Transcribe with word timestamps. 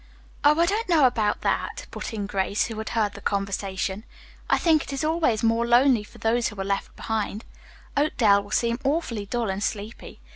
"Oh, 0.43 0.59
I 0.59 0.65
don't 0.65 0.89
know 0.89 1.05
about 1.05 1.41
that," 1.41 1.85
put 1.91 2.11
in 2.11 2.25
Grace, 2.25 2.65
who 2.65 2.77
had 2.79 2.89
heard 2.89 3.13
the 3.13 3.21
conversation. 3.21 4.03
"I 4.49 4.57
think 4.57 4.81
it 4.81 4.91
is 4.91 5.03
always 5.03 5.43
more 5.43 5.63
lonely 5.67 6.03
for 6.03 6.17
those 6.17 6.47
who 6.47 6.59
are 6.59 6.63
left 6.65 6.95
behind. 6.95 7.45
Oakdale 7.95 8.41
will 8.41 8.49
seem 8.49 8.79
awfully 8.83 9.27
dull 9.27 9.51
and 9.51 9.63
sleepy. 9.63 10.19